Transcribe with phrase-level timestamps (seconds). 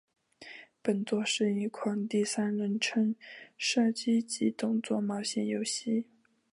[0.81, 3.13] 本作是一款第三人称
[3.55, 6.07] 射击及动作冒险游戏。